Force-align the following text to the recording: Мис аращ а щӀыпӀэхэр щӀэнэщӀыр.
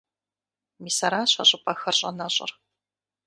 Мис 0.83 0.97
аращ 1.07 1.31
а 1.41 1.43
щӀыпӀэхэр 1.49 1.95
щӀэнэщӀыр. 1.99 2.51